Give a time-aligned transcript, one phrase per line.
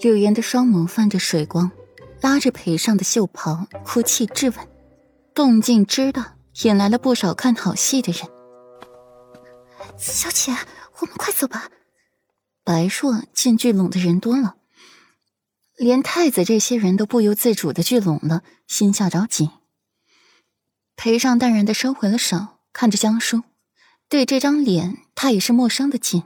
[0.00, 1.70] 柳岩的双眸泛着水光，
[2.20, 4.68] 拉着裴尚的袖袍，哭泣质问，
[5.34, 6.24] 动静知道，
[6.62, 8.26] 引来了不少看好戏的人。
[9.98, 10.56] 小姐，
[11.00, 11.68] 我们快走吧。
[12.64, 14.56] 白硕见聚拢的人多了，
[15.76, 19.50] 连太子这些人都不由自主的聚拢了，心下着急。
[20.96, 23.42] 裴尚淡然的收回了手，看着江叔，
[24.08, 26.22] 对这张脸他也是陌生的紧，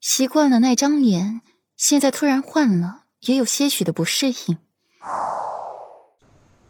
[0.00, 1.42] 习惯了那张脸，
[1.80, 4.58] 现在突然换了，也有些许的不适应。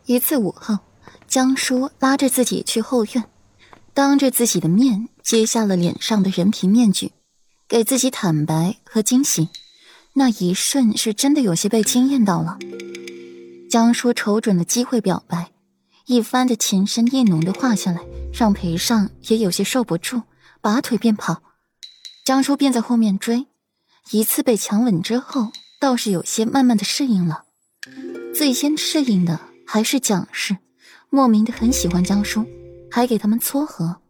[0.06, 0.78] 一次午后，
[1.26, 3.24] 江叔拉着自己去后院，
[3.92, 7.10] 当着自己的面揭下了脸上的人皮面具，
[7.66, 9.48] 给自己坦白和惊喜。
[10.12, 12.56] 那一瞬是真的有些被惊艳到了。
[13.68, 15.50] 江叔瞅准了机会表白。
[16.06, 18.00] 一番的情深意浓的话下来，
[18.32, 20.22] 让裴尚也有些受不住，
[20.60, 21.42] 拔腿便跑。
[22.24, 23.48] 江叔便在后面追。
[24.10, 27.44] 一次被强吻之后，倒是有些慢慢的适应了。
[28.34, 30.56] 最先适应的还是蒋氏，
[31.08, 32.46] 莫名的很喜欢江叔，
[32.90, 34.00] 还给他们撮合。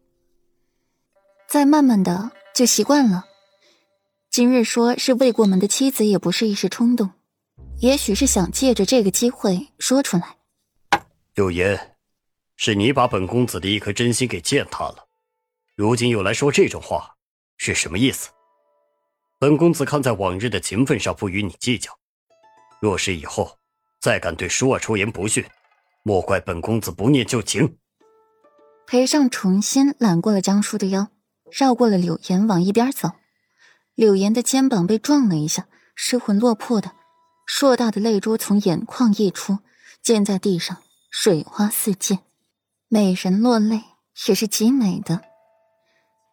[1.48, 3.26] 再慢慢的就习惯了。
[4.30, 7.10] 今日说是未过门的妻子，也不是一时冲动，
[7.80, 10.36] 也许是想借着这个机会说出来。
[11.34, 11.96] 柳岩，
[12.56, 15.08] 是你把本公子的一颗真心给践踏了，
[15.74, 17.16] 如今又来说这种话，
[17.56, 18.30] 是什么意思？
[19.40, 21.90] 本公子看在往日的情分上，不与你计较。
[22.78, 23.56] 若是以后
[23.98, 25.42] 再敢对舒儿出言不逊，
[26.02, 27.78] 莫怪本公子不念旧情。
[28.86, 31.08] 裴尚重新揽过了江叔的腰，
[31.50, 33.12] 绕过了柳岩往一边走。
[33.94, 36.92] 柳岩的肩膀被撞了一下，失魂落魄的，
[37.46, 39.60] 硕大的泪珠从眼眶溢出，
[40.02, 40.82] 溅在地上。
[41.10, 42.18] 水花四溅，
[42.88, 43.82] 美人落泪
[44.28, 45.22] 也是极美的。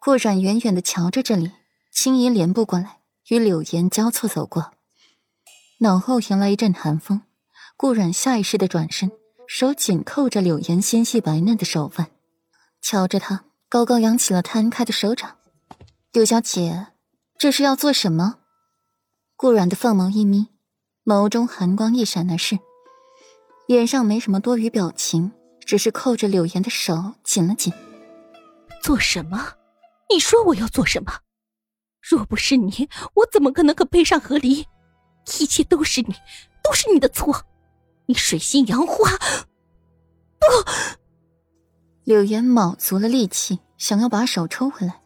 [0.01, 1.51] 顾阮远远的瞧着这里，
[1.99, 4.71] 轻移连步过来，与柳岩交错走过，
[5.79, 7.23] 脑后迎来一阵寒风。
[7.75, 9.11] 顾阮下意识的转身，
[9.47, 12.11] 手紧扣着柳岩纤细白嫩的手腕，
[12.83, 15.37] 瞧着她高高扬起了摊开的手掌。
[16.11, 16.89] 柳小姐，
[17.35, 18.35] 这是要做什么？
[19.35, 20.49] 顾阮的凤眸一眯，
[21.03, 22.59] 眸中寒光一闪，而是。
[23.67, 25.31] 脸上没什么多余表情，
[25.65, 27.73] 只是扣着柳岩的手紧了紧。
[28.83, 29.53] 做什么？
[30.13, 31.11] 你说我要做什么？
[32.09, 34.65] 若不是你，我怎么可能和悲伤和离？
[35.39, 36.15] 一切都是你，
[36.63, 37.43] 都是你的错！
[38.05, 39.11] 你水性杨花！
[40.39, 40.45] 不！
[42.05, 45.01] 柳岩卯足了力气，想要把手抽回来，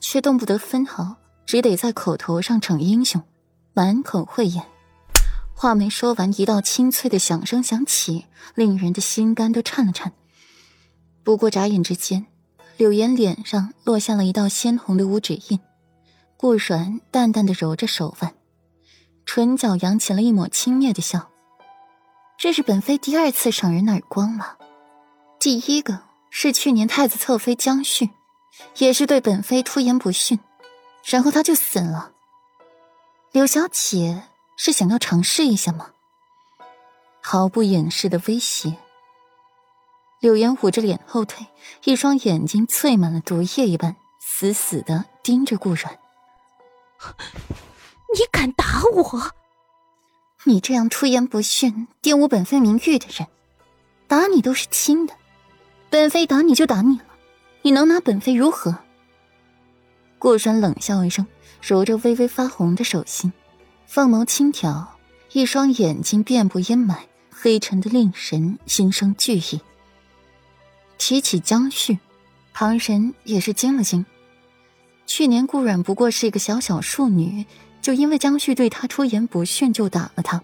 [0.00, 3.22] 却动不得分毫，只得在口头上逞英雄，
[3.74, 4.64] 满口慧眼。
[5.52, 8.24] 话没说完，一道清脆的响声响起，
[8.54, 10.10] 令人的心肝都颤了颤。
[11.22, 12.26] 不过眨眼之间，
[12.78, 15.60] 柳岩脸上落下了一道鲜红的五指印。
[16.36, 18.34] 顾阮淡淡的揉着手腕，
[19.24, 21.30] 唇角扬起了一抹轻蔑的笑。
[22.38, 24.58] 这是本妃第二次赏人耳光了，
[25.38, 28.10] 第一个是去年太子侧妃江旭，
[28.78, 30.38] 也是对本妃出言不逊，
[31.04, 32.12] 然后他就死了。
[33.32, 34.24] 柳小姐。
[34.58, 35.90] 是想要尝试一下吗？
[37.20, 38.74] 毫不掩饰的威胁。
[40.18, 41.46] 柳岩捂着脸后退，
[41.84, 45.98] 一双眼睛淬满了毒液一般，死死的盯着顾阮。
[48.14, 49.30] 你敢打我？
[50.44, 53.26] 你这样出言不逊、玷污本妃名誉的人，
[54.06, 55.14] 打你都是轻的。
[55.90, 57.04] 本妃打你就打你了，
[57.62, 58.78] 你能拿本妃如何？
[60.18, 61.26] 顾阮冷笑一声，
[61.60, 63.32] 揉着微微发红的手心。
[63.86, 64.96] 凤眸轻挑，
[65.32, 66.96] 一双眼睛遍布阴霾，
[67.30, 69.60] 黑沉的令人心生惧意。
[70.98, 71.98] 提起江旭，
[72.52, 74.06] 旁人也是惊了惊。
[75.06, 77.46] 去年顾阮不过是一个小小庶女，
[77.80, 80.42] 就因为江旭对她出言不逊就打了她。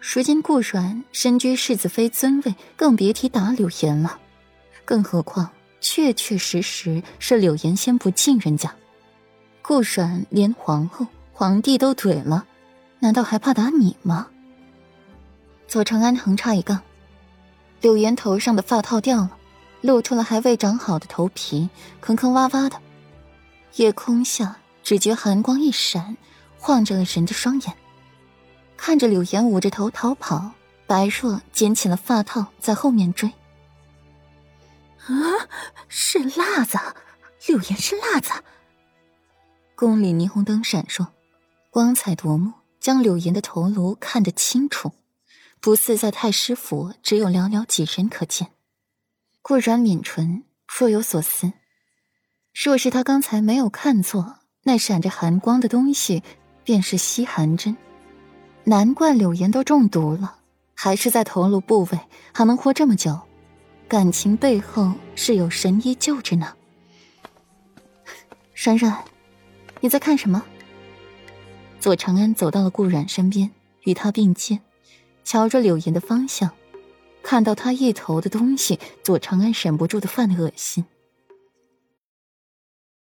[0.00, 4.18] 如今顾阮身居世子妃尊位，更别提打柳岩了。
[4.84, 8.72] 更何况确确实实是柳岩先不敬人家，
[9.60, 11.06] 顾阮连皇后。
[11.32, 12.46] 皇帝都怼了，
[12.98, 14.26] 难道还怕打你吗？
[15.68, 16.80] 左长安横插一杠，
[17.80, 19.36] 柳岩头上的发套掉了，
[19.80, 21.68] 露出了还未长好的头皮，
[22.00, 22.80] 坑坑洼洼的。
[23.76, 26.16] 夜空下，只觉寒光一闪，
[26.58, 27.76] 晃着了人的双眼。
[28.76, 30.52] 看着柳岩捂着头逃跑，
[30.86, 33.28] 白若捡起了发套，在后面追。
[35.06, 35.14] 啊，
[35.88, 36.78] 是辣子，
[37.46, 38.30] 柳岩是辣子。
[39.74, 41.06] 宫里霓虹灯闪烁。
[41.70, 44.92] 光彩夺目，将柳岩的头颅看得清楚，
[45.60, 48.48] 不似在太师府只有寥寥几人可见。
[49.42, 51.52] 顾然抿唇，若有所思。
[52.54, 56.22] 若是他刚才没有看错，那闪着寒光的东西，
[56.64, 57.76] 便是吸寒针。
[58.64, 60.36] 难怪柳岩都中毒了，
[60.74, 61.98] 还是在头颅部位
[62.32, 63.18] 还能活这么久，
[63.88, 66.54] 感情背后是有神医救着呢。
[68.54, 69.04] 冉冉，
[69.80, 70.44] 你在看什么？
[71.80, 73.50] 左长安走到了顾冉身边，
[73.84, 74.60] 与他并肩，
[75.22, 76.50] 瞧着柳岩的方向，
[77.22, 80.84] 看到他一头的东西，左长安忍不住的犯恶心。